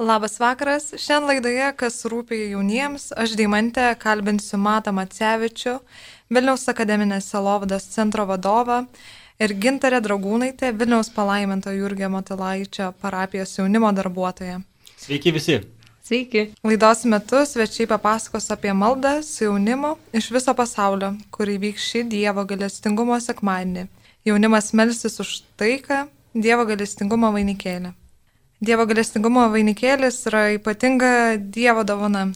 [0.00, 0.94] Labas vakaras.
[0.96, 5.74] Šiandien laidoje, kas rūpi jauniems, aš Deimantė kalbinsiu Matą Macevičių,
[6.32, 8.78] Vilniaus akademinės Selovados centro vadovą
[9.36, 14.62] ir Gintarė Dragūnaitė, Vilniaus palaiminto Jurgio Motilaičio parapijos jaunimo darbuotoja.
[14.96, 15.60] Sveiki visi.
[16.00, 16.48] Sveiki.
[16.64, 22.48] Laidos metu svečiai papasakos apie maldą su jaunimu iš viso pasaulio, kur įvyks šį Dievo
[22.48, 23.90] galestingumo sekmadienį.
[24.24, 27.98] Jaunimas melsis už taiką, Dievo galestingumo vainikėlį.
[28.60, 32.26] Dievo galestingumo vainikėlis yra ypatinga Dievo dovana.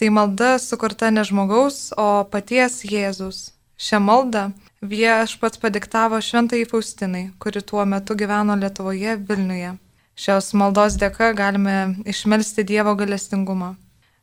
[0.00, 3.50] Tai malda sukurta ne žmogaus, o paties Jėzus.
[3.76, 4.46] Šią maldą
[4.80, 9.74] viešpats padiktavo šventai Faustinai, kuri tuo metu gyveno Lietuvoje Vilniuje.
[10.16, 11.76] Šios maldos dėka galime
[12.08, 13.74] išmelsti Dievo galestingumą.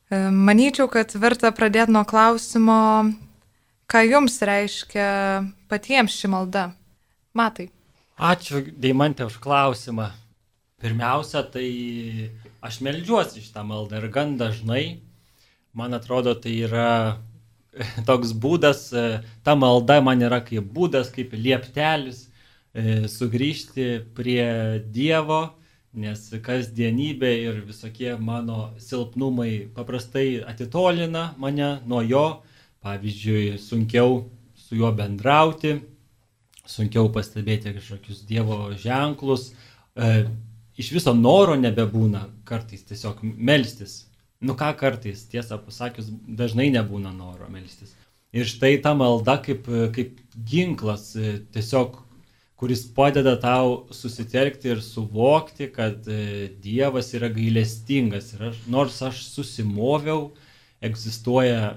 [0.09, 2.79] E, manyčiau, kad verta pradėti nuo klausimo,
[3.85, 5.07] ką jums reiškia
[5.69, 6.65] patiems ši malda.
[7.37, 7.69] Matai.
[8.17, 10.09] Ačiū, Deimantė, už klausimą.
[10.83, 11.67] Pirmiausia, tai
[12.59, 14.99] aš melžiuosi šitą maldą ir gan dažnai,
[15.71, 17.23] man atrodo, tai yra
[18.09, 18.89] toks būdas,
[19.47, 24.43] ta malda man yra kaip būdas, kaip lieptelis e, sugrįžti prie
[24.91, 25.41] Dievo,
[25.93, 32.27] nes kasdienybė ir visokie mano silpnumai paprastai atitolina mane nuo jo,
[32.83, 34.23] pavyzdžiui, sunkiau
[34.57, 35.77] su juo bendrauti,
[36.67, 39.53] sunkiau pastebėti kažkokius Dievo ženklus,
[40.77, 44.03] iš viso noro nebebūna kartais tiesiog melstis.
[44.43, 47.93] Nu ką kartais, tiesą pasakius, dažnai nebūna noro melstis.
[48.33, 50.17] Ir štai ta malda kaip, kaip
[50.49, 51.99] ginklas, e, tiesiog,
[52.57, 58.33] kuris padeda tau susitelkti ir suvokti, kad e, Dievas yra gailestingas.
[58.33, 60.31] Ir aš, nors aš susimoviau,
[60.83, 61.75] egzistuoja,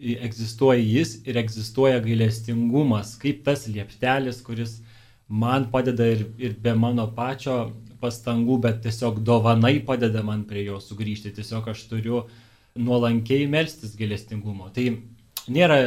[0.00, 4.78] egzistuoja Jis ir egzistuoja gailestingumas, kaip tas lieptelis, kuris
[5.28, 7.68] man padeda ir, ir be mano pačio
[8.00, 11.34] pastangų, bet tiesiog dovanai padeda man prie jo sugrįžti.
[11.36, 12.24] Tiesiog aš turiu
[12.78, 14.70] nuolankiai melstis gėlestingumo.
[14.74, 14.86] Tai
[15.50, 15.78] nėra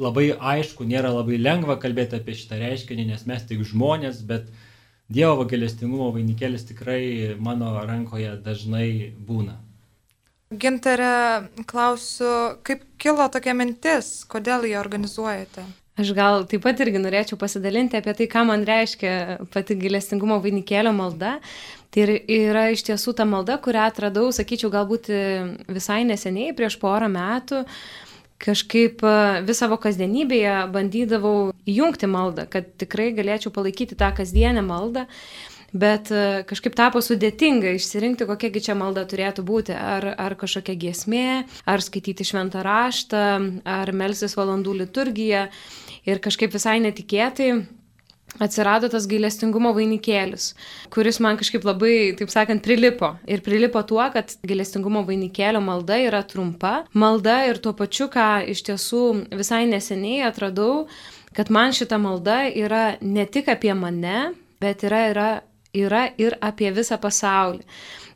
[0.00, 4.50] labai aišku, nėra labai lengva kalbėti apie šitą reiškinį, nes mes tik žmonės, bet
[5.10, 9.56] Dievo gėlestingumo vainikėlis tikrai mano rankoje dažnai būna.
[10.50, 12.30] Ginterė, klausiu,
[12.66, 15.66] kaip kilo tokia mintis, kodėl jį organizuojate?
[16.00, 19.12] Aš gal taip pat irgi norėčiau pasidalinti apie tai, ką man reiškia
[19.52, 21.38] pati gilestingumo vainikėlio malda.
[21.90, 25.10] Tai yra iš tiesų ta malda, kurią atradau, sakyčiau, galbūt
[25.68, 27.64] visai neseniai, prieš porą metų.
[28.40, 35.04] Kažkaip e, vis savo kasdienybėje bandydavau įjungti maldą, kad tikrai galėčiau palaikyti tą kasdienę maldą
[35.72, 39.74] bet e, kažkaip tapo sudėtinga išsirinkti, kokiagi čia malda turėtų būti.
[39.74, 43.26] Ar, ar kažkokia giesmė, ar skaityti šventą raštą,
[43.64, 45.46] ar melsis valandų liturgiją.
[46.08, 47.50] Ir kažkaip visai netikėtai
[48.38, 50.52] atsirado tas gailestingumo vainikėlis,
[50.94, 53.14] kuris man kažkaip labai, taip sakant, prilipo.
[53.26, 58.62] Ir prilipo tuo, kad gailestingumo vainikėlio malda yra trumpa malda ir tuo pačiu, ką iš
[58.68, 60.86] tiesų visai neseniai atradau,
[61.36, 64.30] kad man šita malda yra ne tik apie mane,
[64.62, 65.30] bet yra, yra,
[65.74, 67.66] yra ir apie visą pasaulį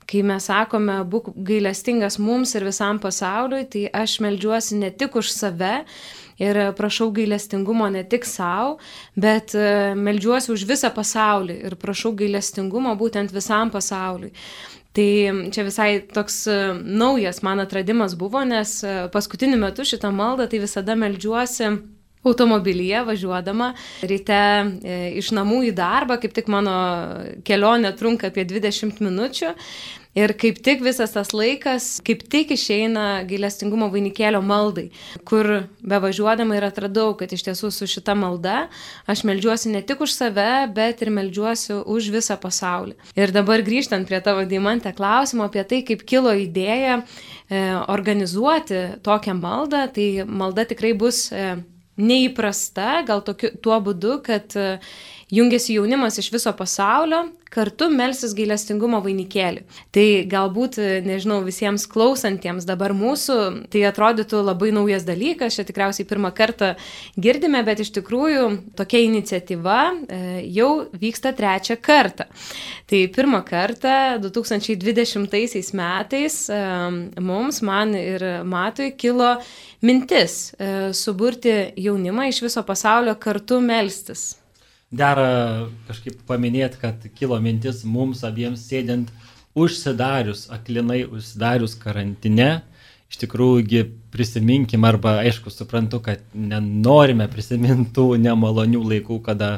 [0.04, 5.30] kai mes sakome, būk gailestingas mums ir visam pasauliui, tai aš melžiuosi ne tik už
[5.32, 5.78] save,
[6.38, 8.78] ir prašau gailestingumo ne tik savo,
[9.14, 14.32] bet e, melžiuosi už visą pasaulį ir prašau gailestingumo būtent visam pasauliui.
[14.94, 15.08] Tai
[15.50, 20.62] čia visai toks e, naujas man atradimas buvo, nes e, paskutiniu metu šitą maldą tai
[20.62, 21.74] visada melžiuosi
[22.24, 23.74] automobilyje važiuodama
[24.08, 24.38] ryte
[25.20, 26.72] iš namų į darbą, kaip tik mano
[27.44, 29.50] kelionė trunka apie 20 minučių.
[30.14, 34.86] Ir kaip tik visas tas laikas, kaip tik išeina gailestingumo vainikėlio maldai,
[35.26, 35.48] kur
[35.82, 38.68] bevažiuodama ir atradau, kad iš tiesų su šita malda
[39.10, 42.94] aš melžiuosi ne tik už save, bet ir melžiuosi už visą pasaulį.
[43.18, 47.04] Ir dabar grįžtant prie tavo deimantę klausimo apie tai, kaip kilo idėja e,
[47.90, 51.56] organizuoti tokią maldą, tai malda tikrai bus e,
[51.98, 54.78] neįprasta, gal tokiu, tuo būdu, kad e,
[55.32, 57.24] jungiasi jaunimas iš viso pasaulio,
[57.54, 59.62] kartu melsis gailestingumo vainikėlį.
[59.94, 63.36] Tai galbūt, e, nežinau, visiems klausantiems dabar mūsų,
[63.70, 66.74] tai atrodytų labai naujas dalykas, čia tikriausiai pirmą kartą
[67.14, 70.20] girdime, bet iš tikrųjų tokia iniciatyva e,
[70.56, 72.26] jau vyksta trečią kartą.
[72.90, 76.40] Tai pirmą kartą 2020 metais
[77.20, 79.36] mums, man ir Matui kilo
[79.84, 84.43] mintis e, suburti jaunimą iš viso pasaulio kartu melstis.
[84.94, 85.28] Dera
[85.88, 89.10] kažkaip paminėti, kad kilo mintis mums abiems sėdint
[89.54, 92.62] užsidarius, aklinai užsidarius karantine.
[93.10, 99.50] Iš tikrųjų, prisiminkim, arba aišku, suprantu, kad nenorime prisimintų nemalonių laikų, kada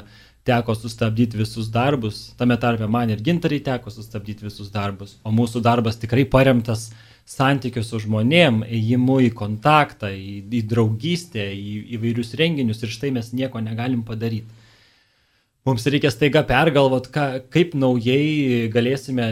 [0.46, 5.62] teko sustabdyti visus darbus, tame tarpe man ir gintarai teko sustabdyti visus darbus, o mūsų
[5.64, 6.90] darbas tikrai paremtas
[7.26, 13.32] santykių su žmonėm, ėjimu į kontaktą, į, į draugystę, į įvairius renginius ir štai mes
[13.34, 14.46] nieko negalim padaryti.
[15.66, 19.24] Mums reikia staiga pergalvot, ką, kaip naujai galėsime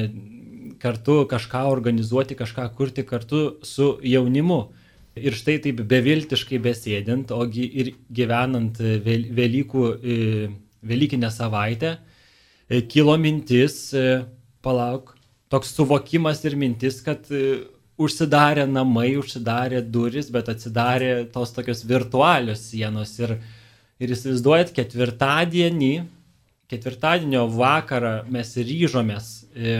[0.83, 4.65] kartu kažką organizuoti, kažką kurti kartu su jaunimu.
[5.15, 10.49] Ir štai taip beviltiškai besėdint, ogi ir gyvenant Velykų, e,
[10.83, 11.93] Velykinę savaitę,
[12.67, 14.25] e, kilo mintis, e,
[14.61, 15.15] palauk,
[15.55, 17.31] toks suvokimas ir mintis, kad
[17.95, 23.15] užsidarė namai, užsidarė duris, bet atsidarė tos tokios virtualios sienos.
[23.23, 23.39] Ir,
[24.03, 25.95] ir įsivaizduojat, ketvirtadienį,
[26.73, 29.77] ketvirtadienio vakarą mes ryžomės e,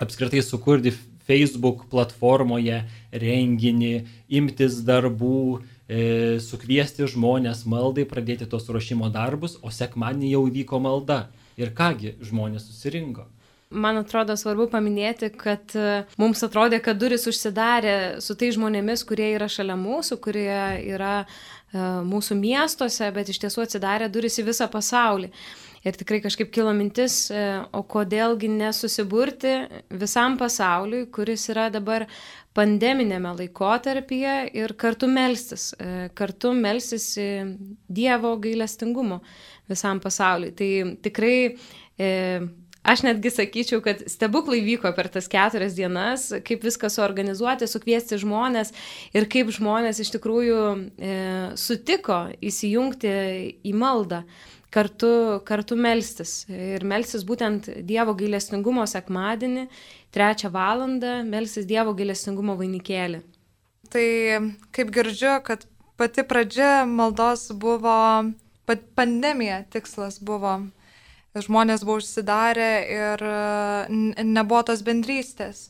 [0.00, 0.92] apskritai sukurti
[1.30, 2.82] Facebook platformoje
[3.12, 3.92] renginį,
[4.40, 11.28] imtis darbų, e, sukviesti žmonės maldai, pradėti tos ruošimo darbus, o sekmanį jau vyko malda.
[11.60, 13.26] Ir kągi žmonės susirinko.
[13.70, 19.28] Man atrodo svarbu paminėti, kad e, mums atrodė, kad duris užsidarė su tai žmonėmis, kurie
[19.36, 20.56] yra šalia mūsų, kurie
[20.90, 21.26] yra e,
[22.08, 25.30] mūsų miestuose, bet iš tiesų atsidarė duris į visą pasaulį.
[25.80, 29.54] Ir tikrai kažkaip kilo mintis, e, o kodėlgi nesusiburti
[30.02, 32.04] visam pasauliui, kuris yra dabar
[32.56, 35.70] pandeminėme laikotarpyje ir kartu melstis,
[36.18, 37.12] kartu melstis
[37.88, 39.20] Dievo gailestingumo
[39.70, 40.52] visam pasauliui.
[40.58, 40.70] Tai
[41.06, 41.36] tikrai
[42.80, 48.72] Aš netgi sakyčiau, kad stebuklai vyko per tas keturias dienas, kaip viską suorganizuoti, sukviesti žmonės
[49.12, 50.62] ir kaip žmonės iš tikrųjų
[50.96, 51.18] e,
[51.60, 53.12] sutiko įsijungti
[53.68, 54.22] į maldą,
[54.74, 56.44] kartu, kartu melstis.
[56.48, 59.66] Ir melstis būtent Dievo gailestingumo sekmadienį,
[60.14, 63.22] trečią valandą, melstis Dievo gailestingumo vainikėlį.
[63.90, 64.08] Tai
[64.74, 65.66] kaip girdžiu, kad
[65.98, 67.96] pati pradžia maldos buvo,
[68.94, 70.60] pandemija tikslas buvo
[71.38, 73.24] žmonės buvo užsidarę ir
[74.26, 75.68] nebuvo tos bendrystės.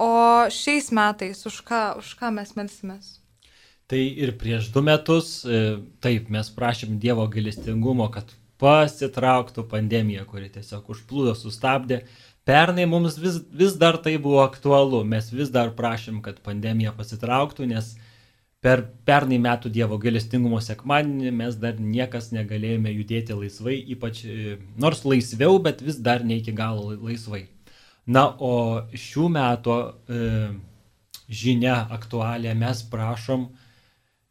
[0.00, 3.16] O šiais metais už ką, už ką mes melsimės?
[3.90, 8.30] Tai ir prieš du metus, e, taip, mes prašėm Dievo gailestingumo, kad
[8.60, 12.02] pasitrauktų pandemija, kuri tiesiog užplūdo, sustabdė.
[12.48, 17.68] Pernai mums vis, vis dar tai buvo aktualu, mes vis dar prašėm, kad pandemija pasitrauktų,
[17.70, 17.94] nes
[18.64, 25.04] per pernai metų Dievo gailestingumo sekmadienį mes dar niekas negalėjome judėti laisvai, ypač e, nors
[25.08, 27.46] laisviau, bet vis dar ne iki galo laisvai.
[28.10, 30.28] Na, o šių metų e,
[31.30, 33.48] žinia aktualią mes prašom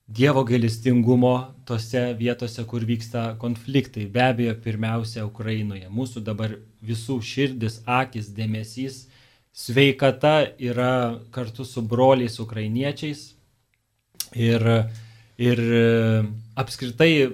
[0.10, 1.34] Dievo gailestingumo
[1.70, 4.08] tose vietose, kur vyksta konfliktai.
[4.10, 5.86] Be abejo, pirmiausia, Ukrainoje.
[5.94, 9.04] Mūsų dabar visų širdis, akis, dėmesys,
[9.54, 13.28] sveikata yra kartu su broliais ukrainiečiais,
[14.36, 14.62] Ir,
[15.42, 15.60] ir
[16.60, 17.32] apskritai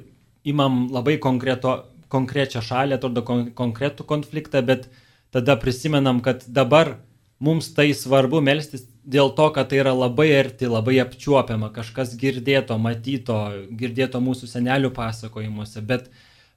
[0.48, 1.82] imam labai konkreto,
[2.12, 4.88] konkrečią šalį, atrodo kon, konkretų konfliktą, bet
[5.36, 6.96] tada prisimenam, kad dabar
[7.44, 12.78] mums tai svarbu melstis dėl to, kad tai yra labai arti, labai apčiuopiama, kažkas girdėto,
[12.82, 13.38] matyto,
[13.78, 16.10] girdėto mūsų senelių pasakojimuose, bet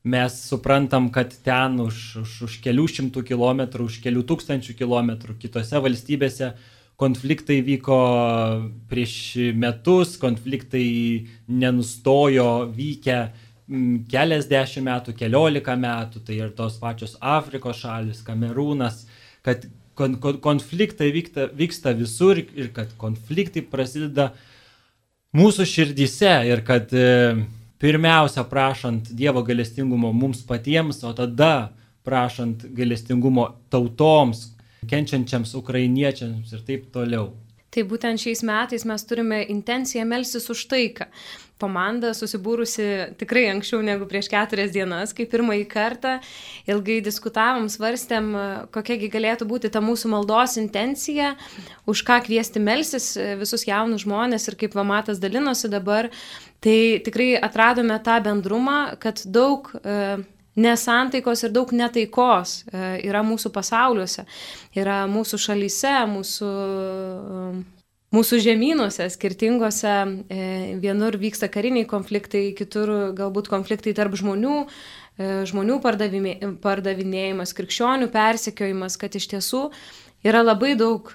[0.08, 5.80] mes suprantam, kad ten už, už, už kelių šimtų kilometrų, už kelių tūkstančių kilometrų kitose
[5.84, 6.54] valstybėse
[6.98, 7.98] konfliktai vyko
[8.90, 9.14] prieš
[9.54, 13.18] metus, konfliktai nenustojo vykę
[14.08, 19.04] keliasdešimt metų, keliolika metų, tai ir tos pačios Afrikos šalis, Kamerūnas,
[19.44, 19.68] kad
[19.98, 24.30] kon kon konfliktai vyksta, vyksta visur ir kad konfliktai prasideda
[25.36, 27.08] mūsų širdyse ir kad e,
[27.82, 31.72] pirmiausia prašant Dievo galestingumo mums patiems, o tada
[32.06, 34.52] prašant galestingumo tautoms,
[34.88, 37.34] kenčiančiams ukrainiečiams ir taip toliau.
[37.68, 41.10] Tai būtent šiais metais mes turime intenciją melsis už taiką.
[41.58, 46.16] Komanda susibūrusi tikrai anksčiau negu prieš keturias dienas, kai pirmąjį kartą
[46.70, 48.30] ilgai diskutavom, svarstėm,
[48.74, 51.34] kokiagi galėtų būti ta mūsų maldos intencija,
[51.90, 56.12] už ką kviesti melsis visus jaunus žmonės ir kaip Vamatas dalinosi dabar.
[56.62, 60.18] Tai tikrai atradome tą bendrumą, kad daug e,
[60.58, 64.24] nesantaikos ir daug netaikos e, yra mūsų pasauliuose,
[64.78, 67.77] yra mūsų šalyse, mūsų, e,
[68.14, 69.94] mūsų žemynuose, skirtingose,
[70.28, 70.40] e,
[70.80, 74.62] vienur vyksta kariniai konfliktai, kitur galbūt konfliktai tarp žmonių,
[75.18, 75.80] žmonių
[76.62, 79.64] pardavinėjimas, krikščionių persekiojimas, kad iš tiesų
[80.22, 81.10] yra labai daug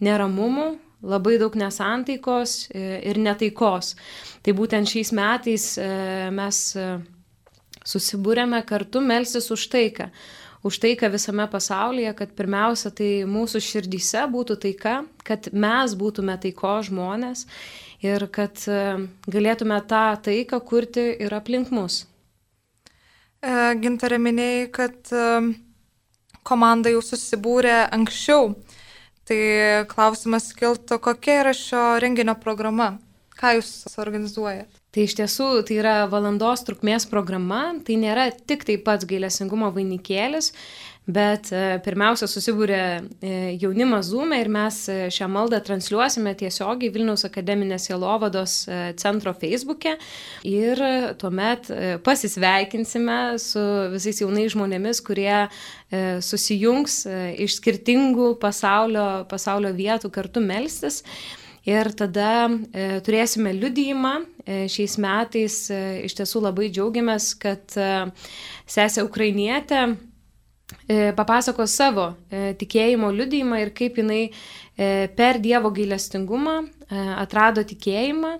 [0.00, 0.70] neramumų,
[1.04, 3.98] labai daug nesantaikos ir netaikos.
[4.40, 5.66] Tai būtent šiais metais
[6.32, 6.62] mes
[7.84, 10.08] susibūrėme kartu melsis už taiką.
[10.64, 16.78] Už taiką visame pasaulyje, kad pirmiausia tai mūsų širdyse būtų taika, kad mes būtume taiko
[16.86, 17.44] žmonės
[18.00, 18.78] ir kad e,
[19.28, 22.06] galėtume tą taiką kurti ir aplink mus.
[23.76, 25.26] gintarė minėjai, kad e,
[26.48, 28.54] komanda jau susibūrė anksčiau.
[29.28, 29.40] Tai
[29.88, 32.94] klausimas kiltų, kokia yra šio renginio programa,
[33.36, 34.83] ką jūs organizuojate?
[34.94, 40.52] Tai iš tiesų tai yra valandos trukmės programa, tai nėra tik tai pats gailestingumo vainikėlis,
[41.04, 47.26] Bet e, pirmiausia, susibūrė e, jaunimas Zoom'e ir mes e, šią maldą transliuosime tiesiogiai Vilniaus
[47.28, 48.54] akademinės Jelovados
[48.96, 49.98] centro Facebook'e
[50.48, 50.80] ir
[51.20, 51.68] tuomet
[52.06, 53.60] pasisveikinsime su
[53.92, 55.44] visais jaunais žmonėmis, kurie
[56.24, 57.02] susijungs
[57.44, 61.02] iš skirtingų pasaulio, pasaulio vietų kartu melstis.
[61.64, 64.14] Ir tada e, turėsime liudyjimą.
[64.44, 67.76] E, šiais metais e, iš tiesų labai džiaugiamės, kad
[68.68, 69.94] sesė Ukrainietė
[71.16, 72.06] papasako savo
[72.60, 74.22] tikėjimo liudijimą ir kaip jinai
[75.16, 76.54] per Dievo gailestingumą
[77.20, 78.32] atrado tikėjimą.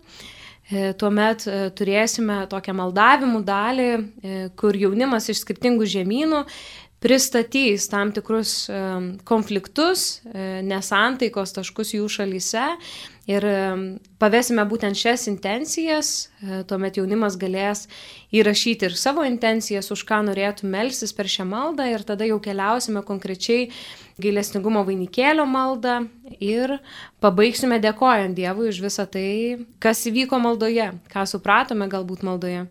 [0.98, 1.44] Tuomet
[1.76, 3.88] turėsime tokią maldavimų dalį,
[4.56, 6.40] kur jaunimas iš skirtingų žemynų
[7.04, 8.70] pristatys tam tikrus
[9.28, 12.64] konfliktus, e, nesantaikos taškus jų šalyse
[13.28, 13.44] ir
[14.20, 17.86] pavesime būtent šias intencijas, e, tuomet jaunimas galės
[18.32, 23.04] įrašyti ir savo intencijas, už ką norėtų melsis per šią maldą ir tada jau keliausime
[23.04, 23.70] konkrečiai
[24.20, 26.04] gailestingumo vainikėlio maldą
[26.40, 26.78] ir
[27.20, 32.66] pabaigsime dėkojant Dievui už visą tai, kas įvyko maldoje, ką supratome galbūt maldoje.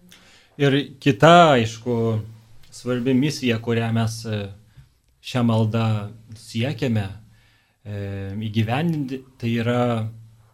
[0.62, 2.22] Ir kita, aišku,
[2.74, 4.42] svarbi misija, kurią mes e,
[5.24, 5.86] šią maldą
[6.40, 9.84] siekiame e, įgyvendinti, tai yra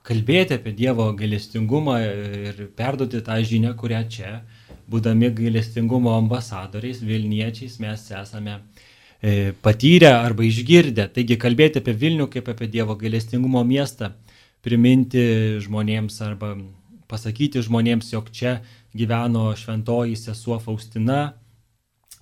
[0.10, 4.40] kalbėti apie Dievo gailestingumą ir perduoti tą žinią, kurią čia,
[4.90, 8.58] būdami gailestingumo ambasadoriais, Vilniečiais, mes esame
[9.22, 11.10] e, patyrę arba išgirdę.
[11.14, 14.14] Taigi kalbėti apie Vilnių kaip apie Dievo gailestingumo miestą,
[14.66, 15.24] priminti
[15.64, 16.56] žmonėms arba
[17.10, 18.60] pasakyti žmonėms, jog čia
[18.98, 21.39] gyveno šventoji sesuo Faustina,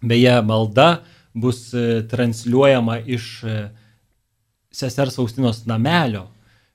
[0.02, 3.70] Beje, malda bus e, transliuojama iš e,
[4.72, 6.28] sesers Faustinos namelio,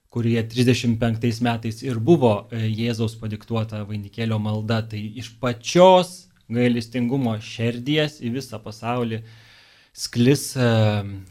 [0.09, 4.81] kurie 35 metais ir buvo e, Jėzaus padiktuota vainikėlio malda.
[4.91, 6.13] Tai iš pačios
[6.51, 9.23] gailestingumo šerdies į visą pasaulį
[9.93, 10.51] sklis,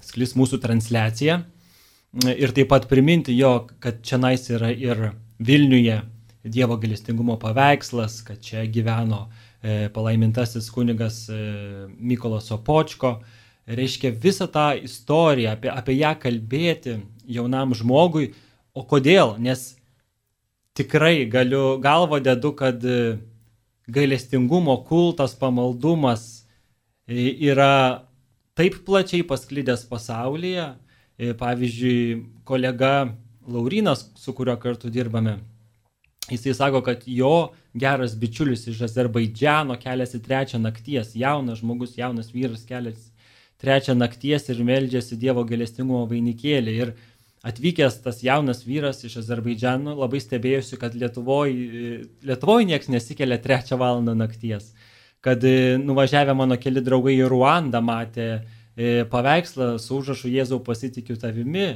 [0.06, 1.42] sklis mūsų transliacija.
[2.32, 5.10] Ir taip pat priminti jo, kad čia nais yra ir
[5.42, 6.00] Vilniuje
[6.42, 9.41] Dievo gailestingumo paveikslas, kad čia gyveno uh,
[9.94, 11.38] palaimintasis kunigas e,
[11.98, 13.20] Mykolas Opočko.
[13.66, 16.96] Reiškia visą tą istoriją, apie, apie ją kalbėti
[17.30, 18.32] jaunam žmogui.
[18.74, 19.36] O kodėl?
[19.38, 19.76] Nes
[20.74, 23.18] tikrai galiu galvo dedu, kad e,
[23.86, 26.46] gailestingumo kultas, pamaldumas
[27.06, 28.08] yra
[28.58, 30.72] taip plačiai pasklydęs pasaulyje.
[31.38, 33.12] Pavyzdžiui, kolega
[33.46, 35.36] Laurinas, su kuriuo kartu dirbame,
[36.30, 42.62] Jisai sako, kad jo geras bičiulis iš Azerbaidžiano keliasi trečią nakties, jaunas žmogus, jaunas vyras
[42.68, 43.10] keliasi
[43.62, 46.74] trečią nakties ir meldžiasi Dievo galestingumo vainikėlį.
[46.84, 46.94] Ir
[47.46, 54.14] atvykęs tas jaunas vyras iš Azerbaidžiano labai stebėjusi, kad Lietuvoje Lietuvoj nieks nesikelia trečią valandą
[54.18, 54.72] nakties.
[55.22, 61.14] Kad e, nuvažiavę mano keli draugai į Ruandą matė e, paveikslą su užrašu Jėzau pasitikiu
[61.18, 61.68] tavimi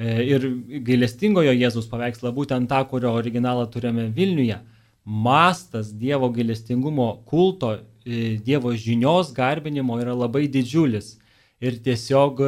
[0.00, 0.46] ir
[0.86, 4.58] gailestingojo Jėzus paveikslą, būtent tą, kurio originalą turime Vilniuje,
[5.04, 7.74] mastas Dievo gailestingumo kulto,
[8.06, 11.16] e, Dievo žinios garbinimo yra labai didžiulis.
[11.62, 12.40] Ir tiesiog,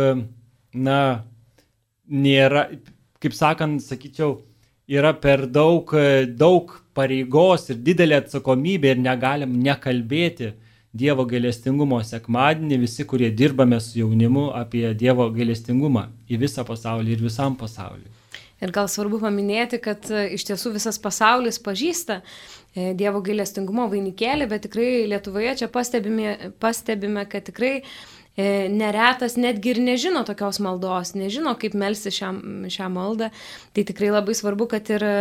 [0.75, 0.99] na,
[2.11, 2.67] nėra,
[3.23, 4.41] kaip sakant, sakyčiau,
[4.91, 5.93] yra per daug,
[6.35, 10.53] daug pareigos ir didelė atsakomybė ir negalim nekalbėti
[10.95, 17.25] Dievo gailestingumo sekmadienį visi, kurie dirbame su jaunimu apie Dievo gailestingumą į visą pasaulį ir
[17.25, 18.07] visam pasauliu.
[18.63, 24.47] Ir gal svarbu paminėti, kad e, iš tiesų visas pasaulis pažįsta e, Dievo gailestingumo vainikėlį,
[24.53, 27.75] bet tikrai Lietuvoje čia pastebime, pastebime kad tikrai
[28.37, 32.31] neretas netgi ir nežino tokios maldos, nežino, kaip melsti šią,
[32.73, 33.29] šią maldą.
[33.76, 35.14] Tai tikrai labai svarbu, kad ir e,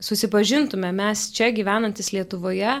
[0.00, 2.78] susipažintume mes čia gyvenantis Lietuvoje,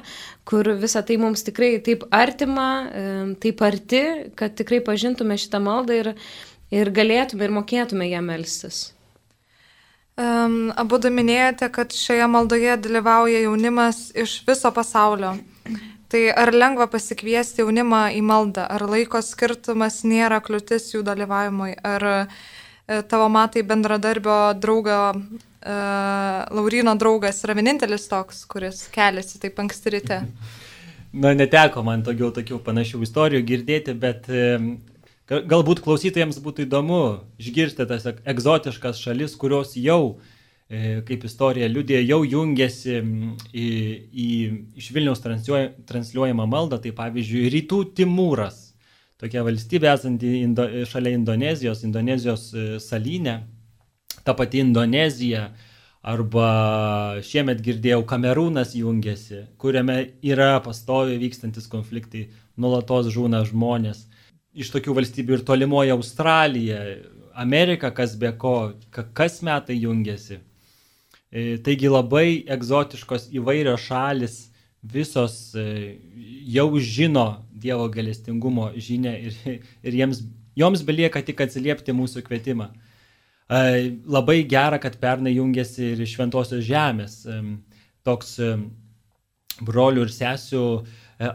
[0.48, 3.06] kur visa tai mums tikrai taip artima, e,
[3.42, 4.02] taip arti,
[4.38, 6.12] kad tikrai pažintume šitą maldą ir,
[6.72, 8.86] ir galėtume ir mokėtume ją melstis.
[10.16, 15.34] Um, abu minėjote, kad šioje maldoje dalyvauja jaunimas iš viso pasaulio.
[16.08, 22.06] Tai ar lengva pasikviesti jaunimą į maldą, ar laiko skirtumas nėra kliūtis jų dalyvavimui, ar
[22.10, 22.20] e,
[23.10, 25.78] tavo matai bendradarbio draugo, e,
[26.54, 30.20] Laurino draugas yra vienintelis toks, kuris keliasi taip anksti ryte?
[31.22, 34.46] Na, neteko man tokių, tokių panašių istorijų girdėti, bet e,
[35.26, 37.02] galbūt klausytojams būtų įdomu
[37.42, 40.35] išgirsti tas egzotiškas šalis, kurios jau e,
[40.66, 43.66] kaip istorija liudė, jau jungiasi į,
[44.10, 44.30] į,
[44.80, 48.58] iš Vilniaus transliuojamą maldą, tai pavyzdžiui, Rytų Timūras,
[49.20, 53.38] tokia valstybė esanti Indo, šalia Indonezijos, Indonezijos e, salynė,
[54.26, 55.46] ta pati Indonezija,
[56.06, 56.48] arba
[57.26, 64.04] šiemet girdėjau, Kamerūnas jungiasi, kuriame yra pastoviai vykstantis konfliktai, nulatos žūna žmonės.
[64.56, 66.82] Iš tokių valstybių ir tolimoji Australija,
[67.36, 70.40] Amerika, kas be ko, kas metai jungiasi.
[71.34, 74.36] E, taigi labai egzotiškos įvairios šalis,
[74.86, 75.96] visos e,
[76.54, 79.38] jau žino Dievo galestingumo žinę ir,
[79.82, 80.22] ir jiems,
[80.58, 82.70] joms belieka tik atsiliepti mūsų kvietimą.
[82.70, 83.62] E,
[84.06, 87.24] labai gera, kad pernai jungiasi ir Šventosios žemės
[88.06, 88.36] toks
[89.66, 90.62] brolių ir sesių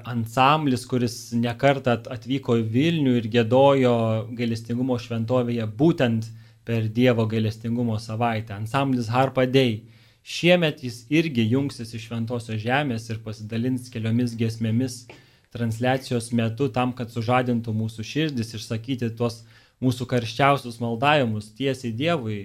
[0.08, 3.96] ansamblis, kuris nekartą atvyko į Vilnių ir gėdojo
[4.38, 6.30] gailestingumo šventovėje būtent
[6.66, 8.54] per Dievo gailestingumo savaitę.
[8.54, 9.82] Ansamblis Harpa Dei.
[10.24, 15.08] Šiemet jis irgi jungsis iš Šventosios žemės ir pasidalins keliomis gesmėmis
[15.52, 19.42] transliacijos metu tam, kad sužadintų mūsų širdis, išsakyti tuos
[19.82, 22.38] mūsų karščiausius maldavimus tiesiai Dievui,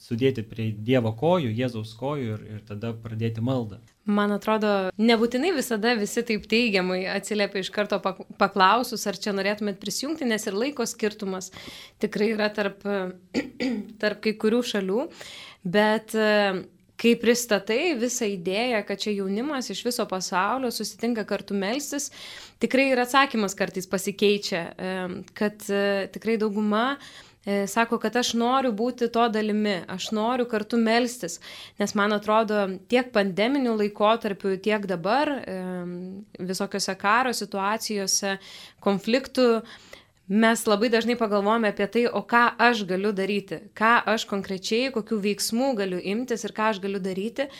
[0.00, 3.80] sudėti prie Dievo kojų, Jėzaus kojų ir, ir tada pradėti maldą.
[4.04, 4.70] Man atrodo,
[5.00, 7.96] nebūtinai visada visi taip teigiamai atsiliepia iš karto
[8.36, 11.48] paklausus, ar čia norėtumėt prisijungti, nes ir laiko skirtumas
[12.04, 12.84] tikrai yra tarp,
[14.02, 15.06] tarp kai kurių šalių,
[15.64, 16.28] bet e,
[17.00, 22.10] kai pristatai visą idėją, kad čia jaunimas iš viso pasaulio susitinka kartu melstis,
[22.60, 24.96] tikrai ir atsakymas kartais pasikeičia, e,
[25.32, 26.90] kad e, tikrai dauguma
[27.44, 31.38] sako, kad aš noriu būti to dalimi, aš noriu kartu melstis,
[31.80, 35.58] nes man atrodo tiek pandeminių laikotarpių, tiek dabar e,
[36.40, 38.38] visokiose karo situacijose,
[38.84, 39.48] konfliktų,
[40.28, 45.20] mes labai dažnai pagalvojame apie tai, o ką aš galiu daryti, ką aš konkrečiai, kokių
[45.28, 47.50] veiksmų galiu imtis ir ką aš galiu daryti.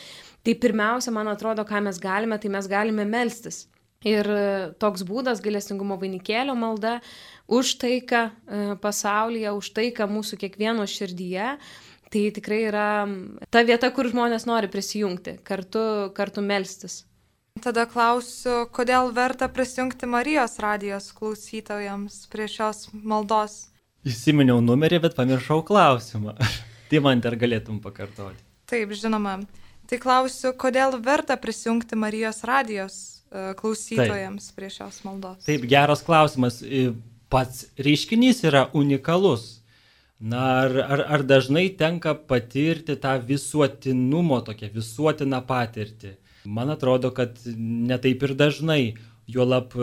[0.45, 3.65] Tai pirmiausia, man atrodo, ką mes galime, tai mes galime melstis.
[4.05, 4.27] Ir
[4.77, 6.99] toks būdas, gailestingumo vainikėlio malda,
[7.49, 11.55] už taiką e, pasaulyje, už taiką mūsų kiekvieno širdyje.
[12.13, 12.87] Tai tikrai yra
[13.49, 17.01] ta vieta, kur žmonės nori prisijungti, kartu, kartu melstis.
[17.63, 23.69] Tada klausiu, kodėl verta prisijungti Marijos radijos klausytojams prie šios maldos?
[24.05, 26.35] Įsiminiau numerį, bet pamiršau klausimą.
[26.91, 28.43] tai man dar galėtum pakartoti.
[28.69, 29.39] Taip, žinoma.
[29.87, 34.55] Tai klausiu, kodėl verta prisijungti Marijos radijos e, klausytojams Taip.
[34.57, 35.43] prie šios maldos?
[35.47, 36.61] Taip, geras klausimas
[37.29, 39.61] pats reiškinys yra unikalus.
[40.19, 46.13] Na, ar, ar, ar dažnai tenka patirti tą visuotinumo, tokią visuotiną patirtį?
[46.45, 48.83] Man atrodo, kad netaip ir dažnai.
[49.27, 49.73] Juolap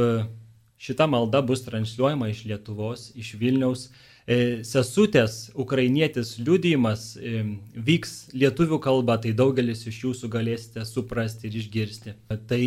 [0.82, 3.88] šita malda bus transliuojama iš Lietuvos, iš Vilniaus.
[3.90, 7.42] E, sesutės ukrainietis liudijimas e,
[7.74, 12.14] vyks lietuvių kalba, tai daugelis iš jūsų galėsite suprasti ir išgirsti.
[12.30, 12.62] Tai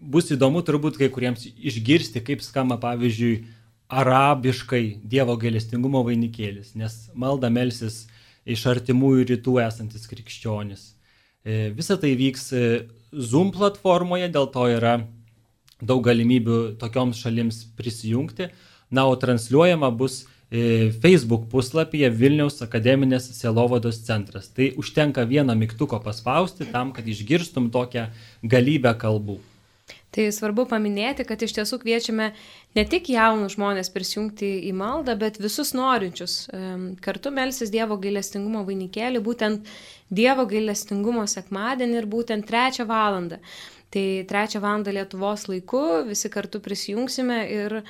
[0.00, 3.44] bus įdomu turbūt kai kuriems išgirsti, kaip skamba pavyzdžiui
[3.90, 8.04] arabiškai Dievo gailestingumo vainikėlis, nes malda melsis
[8.44, 10.92] iš artimųjų rytų esantis krikščionis.
[11.42, 12.66] E, visa tai vyks e,
[13.10, 15.00] Zoom platformoje, dėl to yra
[15.80, 18.50] daug galimybių tokioms šalims prisijungti.
[18.90, 24.48] Na, o transliuojama bus e, Facebook puslapyje Vilniaus akademinės Selovados centras.
[24.50, 28.08] Tai užtenka vieną mygtuko paspausti tam, kad išgirstum tokią
[28.42, 29.38] galybę kalbų.
[30.10, 32.32] Tai svarbu paminėti, kad iš tiesų kviečiame
[32.74, 36.48] ne tik jaunus žmonės prisijungti į maldą, bet visus norinčius
[37.04, 39.70] kartu melsis Dievo gailestingumo vainikėlį, būtent
[40.10, 43.38] Dievo gailestingumo sekmadienį ir būtent trečią valandą.
[43.90, 47.80] Tai trečią valandą Lietuvos laiku visi kartu prisijungsime ir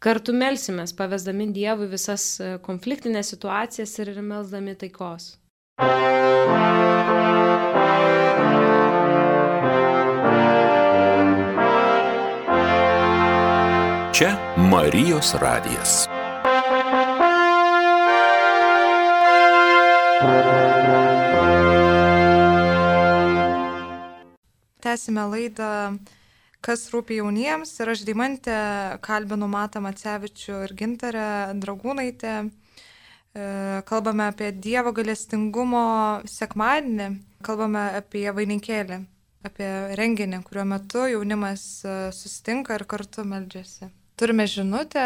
[0.00, 5.36] kartu melsimės, pavesdami Dievui visas e, konfliktinės situacijas ir melsdami taikos.
[14.16, 14.32] Čia
[14.72, 16.06] Marijos radijas.
[24.80, 25.68] Tęsime laidą
[26.60, 28.56] Kas rūpi jauniems ir aš Daimantė
[29.04, 31.28] kalbinu Matą Macevičių ir Gintarę
[31.62, 32.34] Dragūnaitę.
[32.44, 33.46] E,
[33.88, 35.86] kalbame apie Dievo galestingumo
[36.28, 37.08] sekmadienį,
[37.46, 39.00] kalbame apie vainikėlį
[39.46, 43.88] apie renginį, kuriuo metu jaunimas e, susitinka ir kartu meldžiasi.
[44.20, 45.04] Turime žinutę.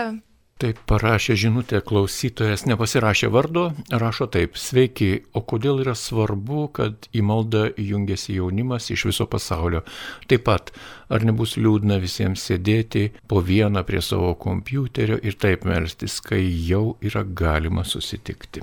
[0.62, 7.24] Taip parašė žinutė klausytojas, nepasirašė vardo, rašo taip, sveiki, o kodėl yra svarbu, kad į
[7.26, 9.82] maldą jungiasi jaunimas iš viso pasaulio?
[10.30, 10.70] Taip pat,
[11.10, 16.94] ar nebus liūdna visiems sėdėti po vieną prie savo kompiuterio ir taip melstis, kai jau
[17.02, 18.62] yra galima susitikti?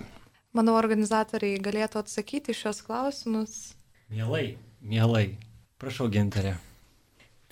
[0.56, 3.62] Manau, organizatoriai galėtų atsakyti šios klausimus.
[4.08, 5.34] Mielai, mielai.
[5.80, 6.56] Prašau, gintarė.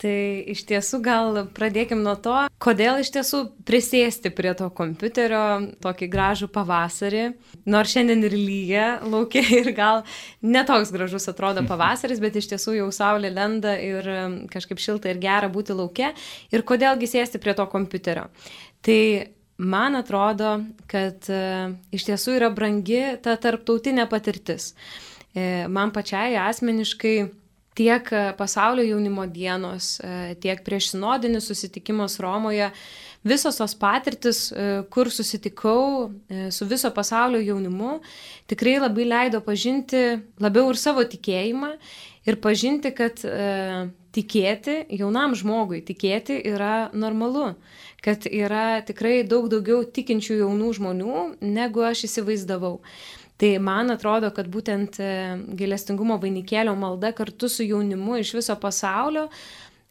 [0.00, 0.16] Tai
[0.48, 2.32] iš tiesų gal pradėkim nuo to,
[2.62, 5.42] kodėl iš tiesų prisėsti prie to kompiuterio
[5.84, 7.24] tokį gražų pavasarį,
[7.68, 10.00] nors šiandien ir lyja laukia ir gal
[10.40, 14.08] netoks gražus atrodo pavasaris, bet iš tiesų jau saulė lenda ir
[14.48, 16.14] kažkaip šilta ir gera būti laukia
[16.48, 18.30] ir kodėlgi sėsti prie to kompiuterio.
[18.80, 19.02] Tai
[19.60, 24.72] man atrodo, kad uh, iš tiesų yra brangi ta tarptautinė patirtis.
[24.72, 27.18] Uh, man pačiai asmeniškai
[27.80, 32.68] tiek e, pasaulio jaunimo dienos, e, tiek prieš sinodinis susitikimas Romoje,
[33.24, 36.10] visos tos patirtis, e, kur susitikau
[36.52, 38.00] su viso pasaulio jaunimu,
[38.50, 40.02] tikrai labai leido pažinti
[40.40, 41.72] labiau ir savo tikėjimą
[42.28, 43.22] ir pažinti, kad
[44.14, 47.54] tikėti jaunam žmogui, tikėti yra normalu,
[48.04, 52.80] kad yra tikrai daug daugiau tikinčių jaunų žmonių, negu aš įsivaizdavau.
[53.40, 55.10] Tai man atrodo, kad būtent e,
[55.56, 59.30] gailestingumo vainikėlio malda kartu su jaunimu iš viso pasaulio,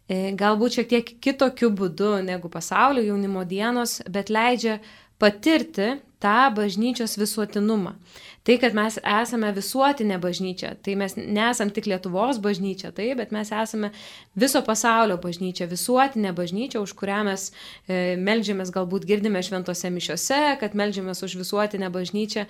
[0.05, 4.77] e, galbūt šiek tiek kitokiu būdu negu pasaulio jaunimo dienos, bet leidžia
[5.17, 7.95] patirti tą bažnyčios visuotinumą.
[8.43, 13.51] Tai, kad mes esame visuotinė bažnyčia, tai mes nesam tik Lietuvos bažnyčia, tai, bet mes
[13.53, 13.91] esame
[14.39, 20.77] viso pasaulio bažnyčia, visuotinė bažnyčia, už kurią mes e, melžiamės, galbūt girdime šventose mišiose, kad
[20.79, 22.47] melžiamės už visuotinę bažnyčią,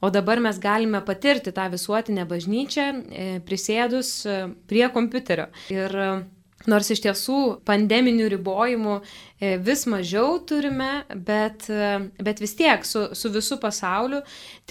[0.00, 4.38] o dabar mes galime patirti tą visuotinę bažnyčią e, prisėdus e,
[4.70, 5.50] prie kompiuterio.
[5.74, 6.12] Ir e,
[6.70, 13.08] Nors iš tiesų pandeminių ribojimų e, vis mažiau turime, bet, e, bet vis tiek su,
[13.18, 14.20] su visu pasauliu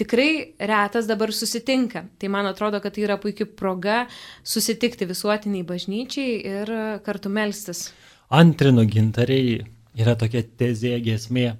[0.00, 2.06] tikrai retas dabar susitinka.
[2.16, 4.06] Tai man atrodo, kad tai yra puikia proga
[4.40, 6.74] susitikti visuotiniai bažnyčiai ir
[7.04, 7.90] kartu melstis.
[8.32, 9.60] Antrino gintariai
[10.00, 11.52] yra tokia tezė gesmė.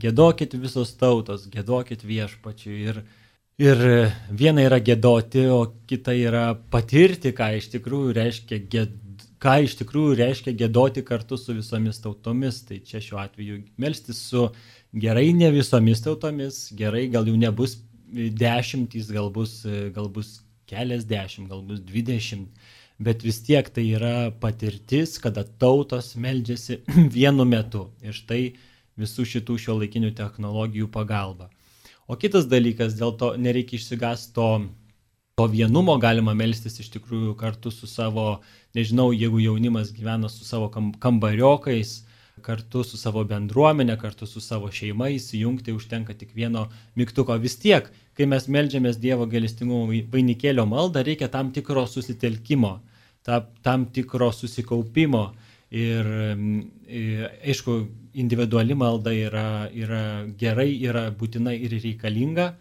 [0.00, 2.80] Gėdokit visos tautos, gėdokit viešpačiui.
[2.88, 3.04] Ir,
[3.62, 3.84] ir
[4.32, 9.03] viena yra gėdoti, o kita yra patirti, ką iš tikrųjų reiškia gėdoti
[9.44, 12.62] ką iš tikrųjų reiškia gėdoti kartu su visomis tautomis.
[12.64, 14.46] Tai čia šiuo atveju melstis su
[15.04, 17.76] gerai ne visomis tautomis, gerai gal jau nebus
[18.14, 19.60] dešimtys, gal bus,
[19.94, 20.38] gal bus
[20.70, 22.70] keliasdešimt, gal bus dvidešimt,
[23.04, 26.80] bet vis tiek tai yra patirtis, kada tautos meldžiasi
[27.16, 28.54] vienu metu ir štai
[29.00, 31.50] visų šitų šio laikinių technologijų pagalba.
[32.06, 34.48] O kitas dalykas, dėl to nereikia išsigąsti to
[35.34, 38.40] to vienumo galima melstis iš tikrųjų kartu su savo,
[38.76, 40.68] nežinau, jeigu jaunimas gyvena su savo
[41.02, 42.04] kambariokais,
[42.44, 46.68] kartu su savo bendruomenė, kartu su savo šeima įsijungti užtenka tik vieno
[46.98, 47.34] mygtuko.
[47.42, 52.76] Vis tiek, kai mes melžiamės Dievo gelestingumo vainikėlio maldą, reikia tam tikro susitelkimo,
[53.26, 55.32] ta, tam tikro susikaupimo.
[55.74, 56.06] Ir,
[56.86, 57.72] ir aišku,
[58.22, 60.04] individuali malda yra, yra
[60.38, 62.52] gerai, yra būtina ir reikalinga,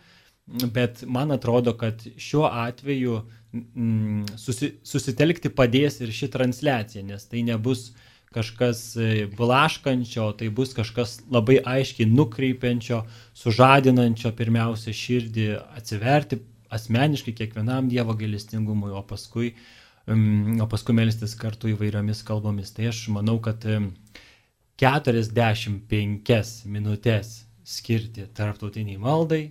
[0.46, 3.22] Bet man atrodo, kad šiuo atveju
[3.54, 7.94] mm, susi, susitelkti padės ir ši transliacija, nes tai nebus
[8.34, 13.04] kažkas e, blaškančio, tai bus kažkas labai aiškiai nukreipiančio,
[13.40, 16.42] sužadinančio pirmiausia širdį atsiverti
[16.74, 19.54] asmeniškai kiekvienam Dievo gailestingumui, o paskui,
[20.10, 22.74] um, o paskui melstis kartu įvairiomis kalbomis.
[22.76, 23.92] Tai aš manau, kad um,
[24.82, 29.44] 45 minutės skirti tarptautiniai maldai,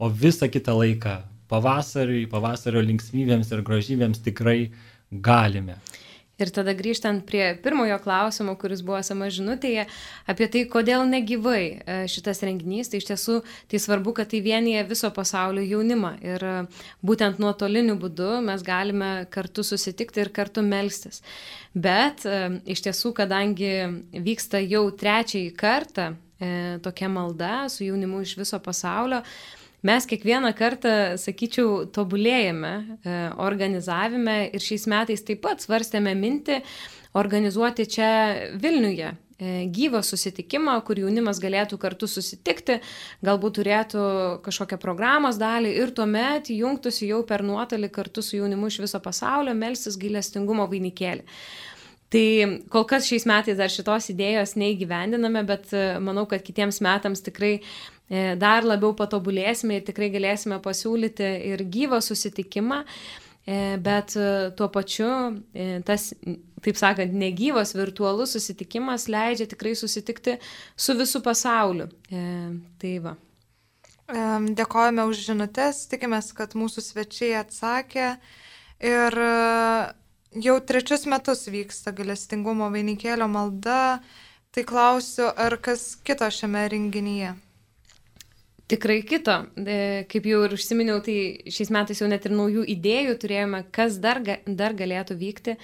[0.00, 1.18] o visą kitą laiką
[1.50, 4.70] pavasariui, pavasario linksmybėms ir grožybėms tikrai
[5.10, 5.80] galime.
[6.40, 9.84] Ir tada grįžtant prie pirmojo klausimo, kuris buvo sama žinutėje,
[10.30, 13.36] apie tai, kodėl negyvai e, šitas renginys, tai iš tiesų
[13.68, 16.14] tai svarbu, kad tai vienyje viso pasaulio jaunimą.
[16.24, 16.54] Ir e,
[17.04, 21.20] būtent nuotoliniu būdu mes galime kartu susitikti ir kartu melstis.
[21.76, 22.40] Bet e,
[22.72, 23.74] iš tiesų, kadangi
[24.16, 26.12] vyksta jau trečiąjį kartą
[26.80, 29.18] tokia malda su jaunimu iš viso pasaulio,
[29.82, 36.58] Mes kiekvieną kartą, sakyčiau, tobulėjame e, organizavime ir šiais metais taip pat svarstėme mintį
[37.16, 38.10] organizuoti čia
[38.60, 42.76] Vilniuje e, gyvą susitikimą, kur jaunimas galėtų kartu susitikti,
[43.24, 44.04] galbūt turėtų
[44.44, 49.56] kažkokią programos dalį ir tuomet jungtųsi jau per nuotolį kartu su jaunimu iš viso pasaulio,
[49.56, 51.24] melsis gailestingumo vainikėlį.
[52.10, 52.26] Tai
[52.74, 57.60] kol kas šiais metais dar šitos idėjos neįgyvendiname, bet e, manau, kad kitiems metams tikrai
[58.10, 62.82] dar labiau patobulėsime ir tikrai galėsime pasiūlyti ir gyvą susitikimą,
[63.46, 65.10] e, bet e, tuo pačiu
[65.86, 66.08] tas,
[66.64, 70.40] taip sakant, negyvas virtualus susitikimas leidžia tikrai susitikti
[70.74, 71.86] su visų pasauliu.
[72.10, 73.16] Tai va.
[74.10, 78.08] Dėkojame už žinutės, tikimės, kad mūsų svečiai atsakė
[78.82, 79.16] ir
[80.34, 84.00] jau trečius metus vyksta galestingumo vainikėlio malda.
[84.50, 87.36] Tai klausiu, ar kas kito šiame renginyje?
[88.70, 89.34] Tikrai kito.
[89.58, 91.16] E, kaip jau ir užsiminiau, tai
[91.50, 95.58] šiais metais jau net ir naujų idėjų turėjome, kas dar, dar galėtų vykti e,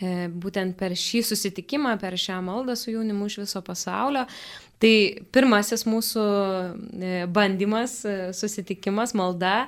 [0.00, 4.24] būtent per šį susitikimą, per šią maldą su jaunimu iš viso pasaulio.
[4.82, 4.94] Tai
[5.32, 8.00] pirmasis mūsų e, bandymas,
[8.36, 9.62] susitikimas, malda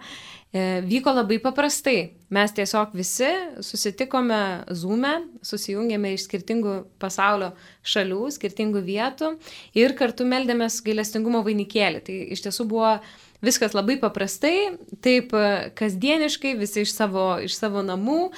[0.86, 2.12] vyko labai paprastai.
[2.32, 3.28] Mes tiesiog visi
[3.62, 4.38] susitikome
[4.74, 5.12] Zoom'e,
[5.44, 7.52] susijungėme iš skirtingų pasaulio
[7.86, 9.34] šalių, skirtingų vietų
[9.78, 12.02] ir kartu meldėmės gailestingumo vainikėlį.
[12.06, 12.96] Tai iš tiesų buvo
[13.44, 15.32] viskas labai paprastai, taip
[15.78, 18.30] kasdieniškai, visi iš savo, iš savo namų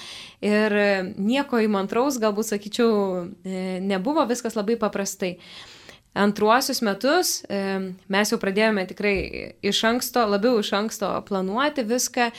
[0.44, 0.78] ir
[1.18, 2.92] nieko įmantraus, galbūt sakyčiau,
[3.44, 5.36] e, nebuvo, viskas labai paprastai.
[6.18, 7.42] Antruosius metus
[8.10, 9.16] mes jau pradėjome tikrai
[9.62, 12.30] iš anksto, labiau iš anksto planuoti viską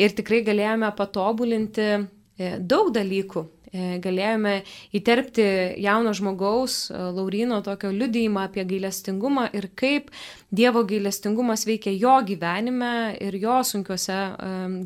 [0.00, 3.44] ir tikrai galėjome patobulinti e, daug dalykų.
[3.76, 4.60] E, galėjome
[4.96, 5.46] įterpti
[5.84, 10.12] jauno žmogaus, e, Laurino, tokio liudijimą apie gailestingumą ir kaip
[10.56, 14.18] Dievo gailestingumas veikia jo gyvenime ir jo sunkiuose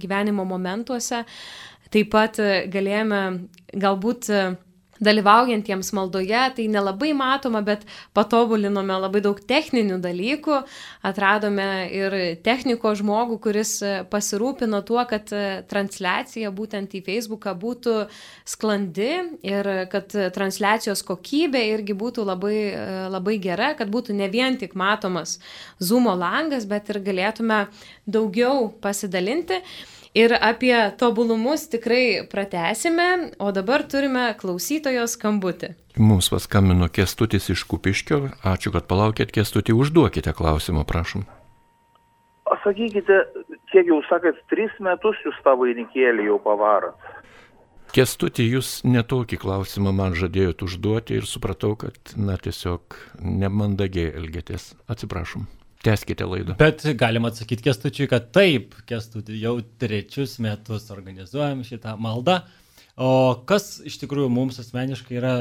[0.01, 1.23] gyvenimo momentuose.
[1.93, 2.41] Taip pat
[2.73, 3.21] galėjome
[3.77, 4.31] galbūt
[5.01, 7.87] dalyvaujantiems maldoje, tai nelabai matoma, bet
[8.17, 10.61] patobulinome labai daug techninių dalykų,
[11.07, 13.75] atradome ir techniko žmogų, kuris
[14.13, 15.33] pasirūpino tuo, kad
[15.71, 17.97] transliacija būtent į Facebooką būtų
[18.49, 19.13] sklandi
[19.47, 22.59] ir kad transliacijos kokybė irgi būtų labai,
[23.13, 25.39] labai gera, kad būtų ne vien tik matomas
[25.81, 27.65] Zoom langas, bet ir galėtume
[28.09, 29.63] daugiau pasidalinti.
[30.15, 35.71] Ir apie tobulumus tikrai pratesime, o dabar turime klausytojo skambutį.
[36.03, 38.19] Mums paskambino Kestutis iš Kupiškio.
[38.43, 41.23] Ačiū, kad palaukėt Kestutį, užduokite klausimą, prašom.
[42.51, 43.21] O sakykite,
[43.71, 46.99] kiek jau sakėt, tris metus jūs tą vainikėlį jau pavarat.
[47.95, 54.73] Kestutį, jūs netokį klausimą man žadėjot užduoti ir supratau, kad, na, tiesiog nemandagiai elgėtės.
[54.91, 55.47] Atsiprašom.
[55.81, 56.55] Teskite laidą.
[56.61, 62.43] Bet galima atsakyti kestučiui, kad taip, kestučiui jau trečius metus organizuojam šitą maldą.
[63.01, 63.11] O
[63.49, 65.35] kas iš tikrųjų mums asmeniškai yra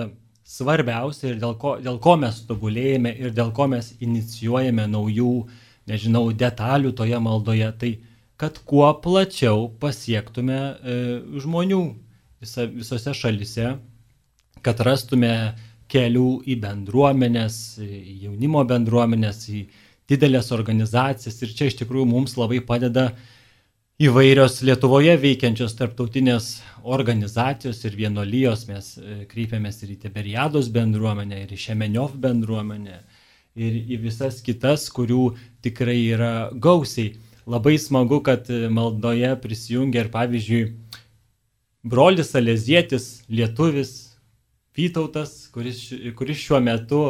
[0.48, 5.34] svarbiausia ir dėl ko, dėl ko mes tobulėjame ir dėl ko mes inicijuojame naujų,
[5.92, 7.92] nežinau, detalių toje maldoje, tai
[8.40, 10.96] kad kuo plačiau pasiektume e,
[11.44, 11.82] žmonių
[12.40, 13.74] visa, visose šalise,
[14.64, 15.34] kad rastume
[15.92, 19.64] kelių į bendruomenės, į jaunimo bendruomenės, į
[20.10, 23.12] didelės organizacijas ir čia iš tikrųjų mums labai padeda
[24.00, 26.50] įvairios Lietuvoje veikiančios tarptautinės
[26.88, 28.66] organizacijos ir vienolyjos.
[28.70, 33.02] Mes e, kreipiamės ir į Tiberiados bendruomenę, ir į Šemeniov bendruomenę,
[33.60, 35.34] ir į visas kitas, kurių
[35.66, 37.18] tikrai yra gausiai.
[37.50, 40.64] Labai smagu, kad e, maldoje prisijungia ir pavyzdžiui
[41.84, 43.98] brolis Alezietis, lietuvis
[44.80, 47.02] Vytautas, kuris, kuris šiuo metu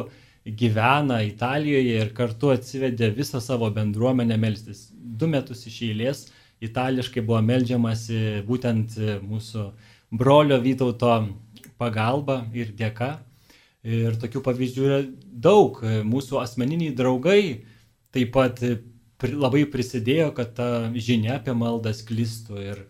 [0.57, 4.87] gyvena Italijoje ir kartu atsivedė visą savo bendruomenę melstis.
[4.93, 6.27] Du metus iš eilės
[6.63, 9.65] itališkai buvo melžiamasi būtent mūsų
[10.11, 11.13] brolio Vytauto
[11.79, 13.17] pagalba ir dėka.
[13.87, 15.79] Ir tokių pavyzdžių yra daug.
[16.05, 17.41] Mūsų asmeniniai draugai
[18.11, 18.59] taip pat
[19.23, 22.59] labai prisidėjo, kad ta žinia apie maldą sklistų.
[22.63, 22.81] Ir,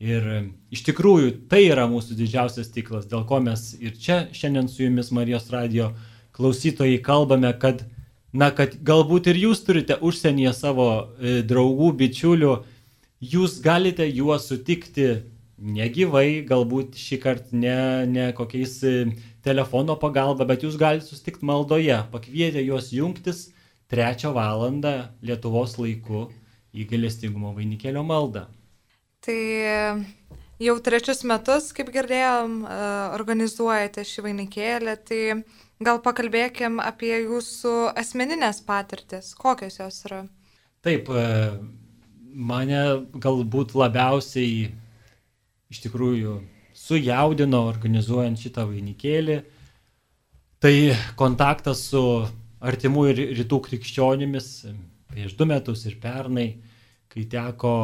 [0.00, 0.30] ir
[0.72, 5.12] iš tikrųjų tai yra mūsų didžiausias tiklas, dėl ko mes ir čia šiandien su jumis
[5.12, 5.90] Marijos radio
[6.40, 7.84] klausytojai kalbame, kad,
[8.32, 12.54] na, kad galbūt ir jūs turite užsienyje savo e, draugų, bičiulių,
[13.20, 15.10] jūs galite juos sutikti
[15.60, 18.94] negyvai, galbūt šį kartą ne, ne kokiais e,
[19.44, 23.50] telefono pagalba, bet jūs galite susitikti maldoje, pakvietę juos jungtis
[23.90, 26.28] trečią valandą Lietuvos laiku
[26.72, 28.46] į galestingumo vainikėlio maldą.
[29.20, 29.40] Tai
[30.60, 32.78] jau trečius metus, kaip girdėjom, e,
[33.16, 35.20] organizuojate šį vainikėlį, tai
[35.80, 40.18] Gal pakalbėkim apie jūsų asmeninės patirtis, kokios jos yra.
[40.84, 41.22] Taip, e,
[42.34, 42.82] mane
[43.16, 44.68] galbūt labiausiai
[45.72, 46.34] iš tikrųjų
[46.76, 49.38] sujaudino organizuojant šitą vainikėlį.
[50.60, 50.74] Tai
[51.16, 52.04] kontaktas su
[52.60, 54.50] artimų ir rytų krikščionimis
[55.10, 56.50] prieš du metus ir pernai,
[57.10, 57.74] kai teko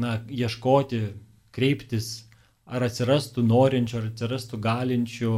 [0.00, 1.02] na, ieškoti,
[1.54, 2.28] kreiptis,
[2.64, 5.34] ar atsirastų norinčių, ar atsirastų galinčių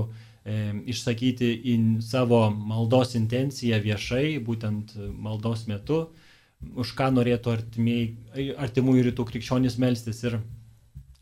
[0.47, 6.07] išsakyti į savo maldos intenciją viešai, būtent maldos metu,
[6.79, 8.05] už ką norėtų artimiai,
[8.55, 10.23] artimųjų rytų krikščionys melstis.
[10.23, 10.39] Ir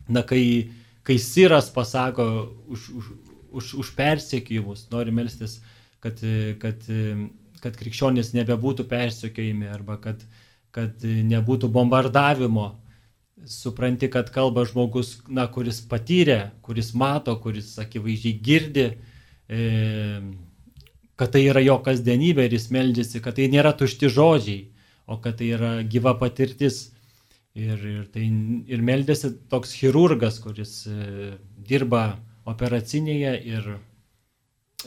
[0.08, 0.70] na, kai,
[1.02, 2.26] kai Siras pasako
[2.68, 3.08] už, už,
[3.50, 5.62] už, už persiekimus, nori melstis,
[6.04, 6.20] kad,
[6.60, 6.84] kad,
[7.64, 10.20] kad krikščionys nebebūtų persekiojami arba kad,
[10.74, 12.74] kad nebūtų bombardavimo,
[13.48, 19.13] supranti, kad kalba žmogus, na, kuris patyrė, kuris mato, kuris akivaizdžiai girdi, E,
[19.48, 24.64] kad tai yra jo kasdienybė ir jis meldžiasi, kad tai nėra tušti žodžiai,
[25.06, 26.90] o kad tai yra gyva patirtis.
[27.54, 28.24] Ir, ir, tai,
[28.66, 32.16] ir meldėsi toks chirurgas, kuris e, dirba
[32.50, 33.68] operacinėje ir,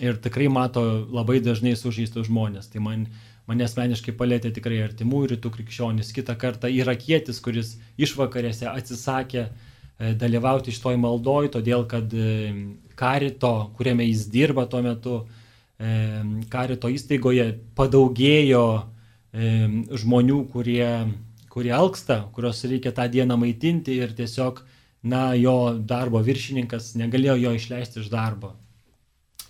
[0.04, 2.68] ir tikrai mato labai dažnai sužeistus žmonės.
[2.74, 3.06] Tai man,
[3.48, 6.12] mane asmeniškai palėtė tikrai artimų rytų krikščionis.
[6.12, 12.52] Kita kartą irakietis, kuris išvakarėse atsisakė e, dalyvauti iš toj maldoj, todėl kad e,
[12.98, 15.18] karito, kuriame jis dirba tuo metu,
[16.52, 18.68] karito įstaigoje padaugėjo
[20.02, 20.88] žmonių, kurie,
[21.54, 24.64] kurie alksta, kurios reikia tą dieną maitinti ir tiesiog,
[25.08, 28.56] na, jo darbo viršininkas negalėjo jo išleisti iš darbo.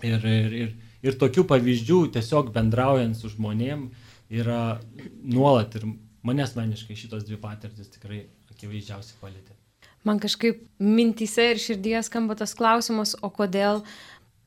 [0.05, 3.87] Ir, ir, ir, ir tokių pavyzdžių tiesiog bendraujant su žmonėm
[4.29, 4.79] yra
[5.23, 5.87] nuolat ir
[6.27, 9.55] mane asmeniškai šitos dvi patirtis tikrai akivaizdžiausiai palėtė.
[10.07, 13.83] Man kažkaip mintise ir širdyje skamba tas klausimas, o kodėl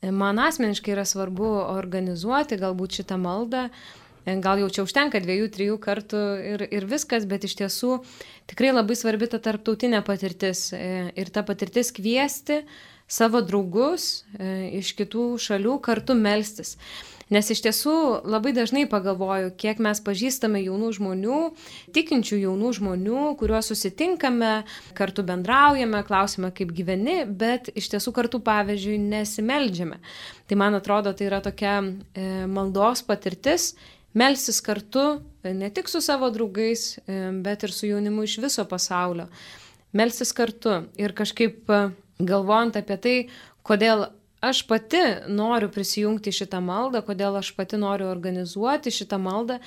[0.00, 3.68] man asmeniškai yra svarbu organizuoti galbūt šitą maldą,
[4.24, 8.00] Gal jau čia užtenka dviejų, trijų kartų ir, ir viskas, bet iš tiesų
[8.50, 10.68] tikrai labai svarbi ta tarptautinė patirtis.
[10.76, 12.60] E, ir ta patirtis kviesti
[13.10, 16.76] savo draugus e, iš kitų šalių kartu melstis.
[17.30, 17.94] Nes iš tiesų
[18.26, 21.38] labai dažnai pagalvoju, kiek mes pažįstame jaunų žmonių,
[21.94, 24.64] tikinčių jaunų žmonių, kuriuos susitinkame,
[24.98, 30.00] kartu bendraujame, klausime, kaip gyveni, bet iš tiesų kartu, pavyzdžiui, nesimeldžiame.
[30.50, 33.70] Tai man atrodo, tai yra tokia e, maldos patirtis
[34.12, 39.28] melsis kartu ne tik su savo draugais, e, bet ir su jaunimu iš viso pasaulio.
[39.92, 41.82] Melsis kartu ir kažkaip e,
[42.18, 43.16] galvojant apie tai,
[43.66, 44.08] kodėl
[44.40, 49.60] aš pati noriu prisijungti šitą maldą, kodėl aš pati noriu organizuoti šitą maldą,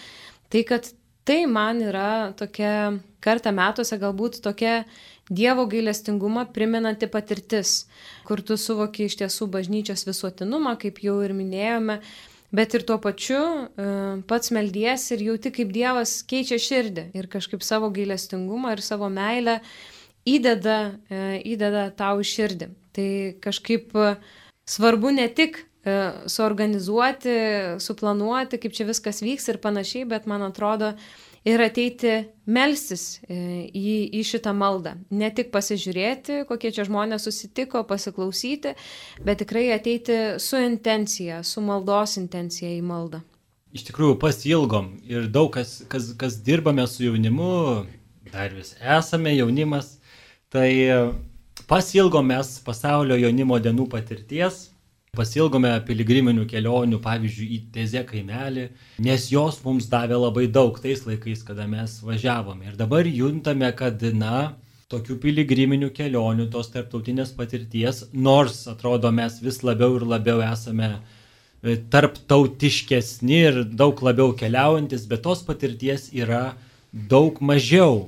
[0.49, 0.89] tai kad
[1.23, 4.83] tai man yra tokia kartą metuose galbūt tokia
[5.31, 7.85] Dievo gailestingumą priminanti patirtis,
[8.27, 11.95] kur tu suvoki iš tiesų bažnyčios visuotinumą, kaip jau ir minėjome,
[12.51, 13.85] bet ir tuo pačiu e,
[14.27, 19.61] pats meldies ir jauti, kaip Dievas keičia širdį ir kažkaip savo gailestingumą ir savo meilę
[20.27, 21.23] įdeda, e,
[21.55, 22.69] įdeda tau į širdį.
[22.93, 23.09] Tai
[23.47, 24.13] kažkaip e,
[24.69, 25.61] svarbu ne tik
[26.31, 27.35] suorganizuoti,
[27.83, 30.93] suplanuoti, kaip čia viskas vyks ir panašiai, bet man atrodo,
[31.43, 32.13] ir ateiti
[32.47, 34.95] melstis e, į, į šitą maldą.
[35.11, 38.75] Ne tik pasižiūrėti, kokie čia žmonės susitiko, pasiklausyti,
[39.27, 43.19] bet tikrai ateiti su intencija, su maldos intencija į maldą.
[43.73, 47.83] Iš tikrųjų pasilgom ir daug kas, kas, kas dirbame su jaunimu,
[48.31, 49.97] dar vis esame jaunimas,
[50.53, 50.69] tai
[51.73, 54.67] pasilgom mes pasaulio jaunimo dienų patirties,
[55.13, 58.63] Pasilgome piligriminių kelionių, pavyzdžiui, į Tezę kaimelį,
[59.05, 62.65] nes jos mums davė labai daug tais laikais, kada mes važiavome.
[62.71, 64.55] Ir dabar juntame, kad, na,
[64.89, 71.77] tokių piligriminių kelionių, tos tarptautinės patirties, nors atrodo mes vis labiau ir labiau esame e,
[71.93, 76.55] tarptautiškesni ir daug labiau keliaujantis, bet tos patirties yra
[76.89, 78.07] daug mažiau.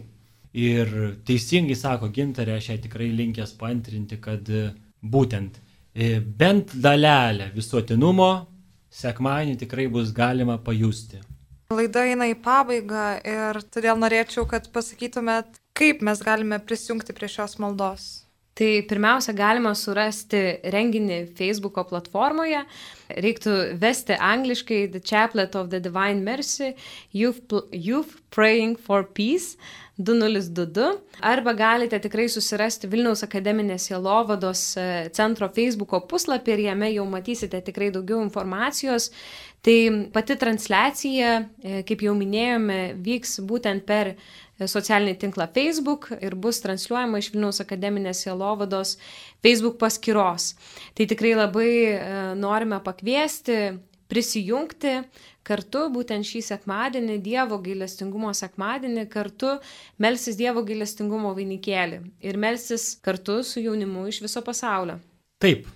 [0.56, 0.92] Ir
[1.28, 4.70] teisingai sako gintarė, aš ją tikrai linkęs pantrinti, kad e,
[5.04, 5.60] būtent
[5.96, 8.30] E, bent dalelę visuotinumo
[8.92, 11.22] sekmanį tikrai bus galima pajusti.
[11.72, 17.56] Laida eina į pabaigą ir todėl norėčiau, kad pasakytumėt, kaip mes galime prisijungti prie šios
[17.64, 18.25] maldos.
[18.56, 20.40] Tai pirmiausia, galima surasti
[20.72, 22.62] renginį Facebook'o platformoje.
[23.12, 26.72] Reiktų vesti angliškai The Chaplet of the Divine Mercy,
[27.12, 29.58] Youth, Youth Praying for Peace.
[29.98, 37.06] 2022 arba galite tikrai susirasti Vilniaus akademinės Jelovados e, centro Facebook'o puslapį ir jame jau
[37.08, 39.12] matysite tikrai daugiau informacijos.
[39.64, 39.78] Tai
[40.14, 41.30] pati transliacija,
[41.64, 44.14] e, kaip jau minėjome, vyks būtent per
[44.60, 48.96] socialinį tinklą Facebook ir bus transliuojama iš Vilniaus akademinės Jelovados
[49.44, 50.54] Facebook paskyros.
[50.96, 51.72] Tai tikrai labai
[52.40, 53.76] norime pakviesti
[54.12, 55.00] prisijungti
[55.46, 59.56] kartu būtent šį sekmadienį, Dievo gailestingumo sekmadienį, kartu
[60.02, 64.98] melsis Dievo gailestingumo vainikėlį ir melsis kartu su jaunimu iš viso pasaulio.
[65.42, 65.68] Taip,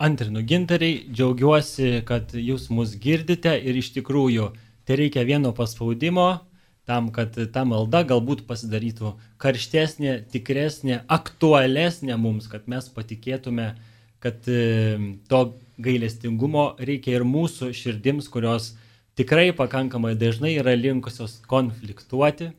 [0.00, 4.52] antrinu gintariai, džiaugiuosi, kad jūs mus girdite ir iš tikrųjų
[4.88, 6.30] tai reikia vieno paspaudimo
[6.88, 13.72] tam, kad ta malda galbūt pasidarytų karštesnė, tikresnė, aktualesnė mums, kad mes patikėtume,
[14.20, 15.42] kad e, to
[15.80, 18.74] gailestingumo reikia ir mūsų širdims, kurios
[19.18, 22.50] tikrai pakankamai dažnai yra linkusios konfliktuoti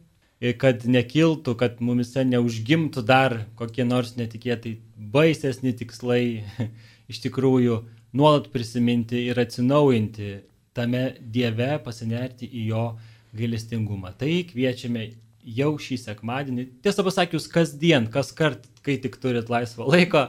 [0.41, 6.43] ir kad nekiltų, kad mumise neužgimtų dar kokie nors netikėtai baisesni tikslai,
[7.11, 7.81] iš tikrųjų
[8.17, 10.33] nuolat prisiminti ir atsinaujinti
[10.73, 12.85] tame Dieve, pasinerti į jo
[13.37, 14.13] gailestingumą.
[14.17, 15.09] Tai kviečiame
[15.41, 20.27] jau šį sekmadienį, tiesą pasakius, kasdien, kas kart, kai tik turit laisvą laiką,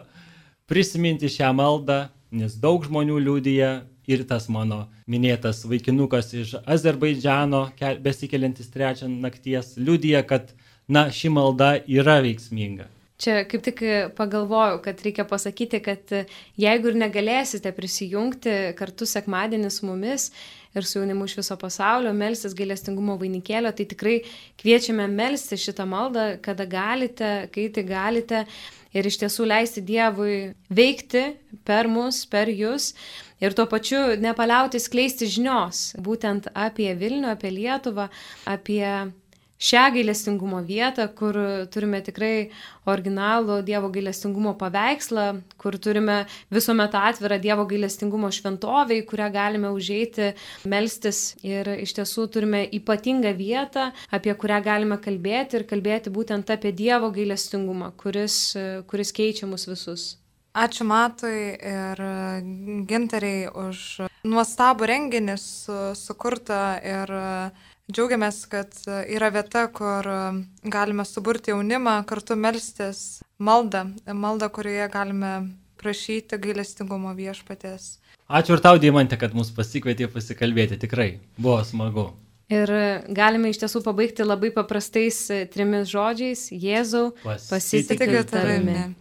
[0.70, 3.72] prisiminti šią maldą, nes daug žmonių liūdija,
[4.10, 10.52] ir tas mano minėtas vaikinukas iš Azerbaidžiano, ke- besikeliantis trečią nakties, liudija, kad,
[10.88, 12.88] na, ši malda yra veiksminga.
[13.22, 13.80] Čia kaip tik
[14.18, 16.10] pagalvojau, kad reikia pasakyti, kad
[16.58, 20.32] jeigu ir negalėsite prisijungti kartu sekmadienį su mumis
[20.74, 24.18] ir su jaunimu iš viso pasaulio, melstis gailestingumo vainikėlio, tai tikrai
[24.60, 28.44] kviečiame melsti šitą maldą, kada galite, kai tai galite
[28.92, 31.24] ir iš tiesų leisti Dievui veikti
[31.68, 32.92] per mus, per jūs.
[33.42, 38.06] Ir tuo pačiu nepaliauti skleisti žinios būtent apie Vilnių, apie Lietuvą,
[38.46, 38.84] apie
[39.62, 41.36] šią gailestingumo vietą, kur
[41.72, 42.50] turime tikrai
[42.90, 45.26] originalų Dievo gailestingumo paveikslą,
[45.60, 50.32] kur turime visuomet atvirą Dievo gailestingumo šventovę, į kurią galime užeiti,
[50.68, 51.22] melstis.
[51.46, 57.12] Ir iš tiesų turime ypatingą vietą, apie kurią galime kalbėti ir kalbėti būtent apie Dievo
[57.14, 58.56] gailestingumą, kuris,
[58.90, 60.16] kuris keičia mus visus.
[60.52, 62.00] Ačiū Matui ir
[62.84, 67.12] Gintariai už nuostabų renginį su, sukurtą ir
[67.90, 68.76] džiaugiamės, kad
[69.10, 70.06] yra vieta, kur
[70.62, 75.32] galime suburti jaunimą, kartu melstis maldą, maldą, kurioje galime
[75.82, 77.96] prašyti gailestingumo viešpatės.
[78.32, 80.78] Ačiū ir tau, Diemantė, kad mus pasikvietė pasikalbėti.
[80.80, 82.12] Tikrai buvo smagu.
[82.52, 82.70] Ir
[83.12, 85.18] galime iš tiesų pabaigti labai paprastais
[85.52, 88.74] trimis žodžiais- Jėzau, Pasitikiu pasitikiu Tikiu tavimi.
[88.76, 88.94] tavimi.